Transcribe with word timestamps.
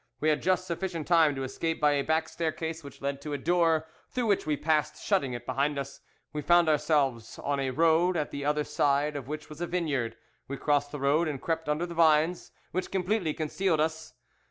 We 0.19 0.29
had 0.29 0.41
just 0.41 0.65
sufficient 0.65 1.05
time 1.07 1.35
to 1.35 1.43
escape 1.43 1.79
by 1.79 1.91
a 1.91 2.01
back 2.03 2.27
staircase 2.27 2.83
which 2.83 3.03
led 3.03 3.21
to 3.21 3.33
a 3.33 3.37
door, 3.37 3.87
through 4.09 4.25
which 4.25 4.47
we 4.47 4.57
passed, 4.57 4.99
shutting 4.99 5.33
it 5.33 5.45
behind 5.45 5.77
us. 5.77 5.99
We 6.33 6.41
found 6.41 6.67
ourselves 6.67 7.37
on 7.37 7.59
a 7.59 7.69
road, 7.69 8.17
at 8.17 8.31
the 8.31 8.43
other 8.43 8.63
side 8.63 9.15
of 9.15 9.27
which 9.27 9.47
was 9.47 9.61
a 9.61 9.67
vineyard. 9.67 10.15
We 10.47 10.57
crossed 10.57 10.91
the 10.91 10.99
road 10.99 11.27
and 11.27 11.39
crept 11.39 11.69
under 11.69 11.85
the 11.85 11.93
vines, 11.93 12.51
which 12.71 12.89
completely 12.89 13.35
concealed 13.35 13.79
us. 13.79 14.15